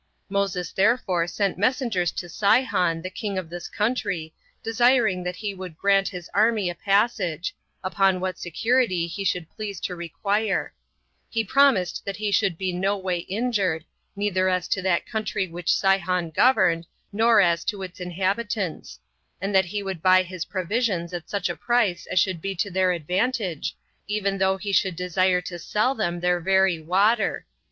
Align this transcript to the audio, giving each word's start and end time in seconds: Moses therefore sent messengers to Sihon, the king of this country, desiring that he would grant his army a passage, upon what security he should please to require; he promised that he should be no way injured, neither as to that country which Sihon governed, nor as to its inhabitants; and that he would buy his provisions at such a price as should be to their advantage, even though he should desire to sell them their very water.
Moses 0.29 0.71
therefore 0.71 1.27
sent 1.27 1.59
messengers 1.59 2.11
to 2.13 2.27
Sihon, 2.27 3.03
the 3.03 3.09
king 3.11 3.37
of 3.37 3.51
this 3.51 3.67
country, 3.67 4.33
desiring 4.63 5.21
that 5.21 5.35
he 5.35 5.53
would 5.53 5.77
grant 5.77 6.07
his 6.07 6.27
army 6.33 6.71
a 6.71 6.73
passage, 6.73 7.53
upon 7.83 8.19
what 8.19 8.39
security 8.39 9.05
he 9.05 9.23
should 9.23 9.47
please 9.51 9.79
to 9.81 9.95
require; 9.95 10.73
he 11.29 11.43
promised 11.43 12.03
that 12.03 12.15
he 12.17 12.31
should 12.31 12.57
be 12.57 12.73
no 12.73 12.97
way 12.97 13.19
injured, 13.19 13.85
neither 14.15 14.49
as 14.49 14.67
to 14.69 14.81
that 14.81 15.05
country 15.05 15.47
which 15.47 15.71
Sihon 15.71 16.31
governed, 16.31 16.87
nor 17.13 17.39
as 17.39 17.63
to 17.65 17.83
its 17.83 17.99
inhabitants; 17.99 18.99
and 19.39 19.53
that 19.53 19.65
he 19.65 19.83
would 19.83 20.01
buy 20.01 20.23
his 20.23 20.45
provisions 20.45 21.13
at 21.13 21.29
such 21.29 21.47
a 21.47 21.55
price 21.55 22.07
as 22.07 22.17
should 22.19 22.41
be 22.41 22.55
to 22.55 22.71
their 22.71 22.91
advantage, 22.91 23.75
even 24.07 24.39
though 24.39 24.57
he 24.57 24.71
should 24.71 24.95
desire 24.95 25.41
to 25.41 25.59
sell 25.59 25.93
them 25.93 26.19
their 26.21 26.39
very 26.39 26.79
water. 26.81 27.45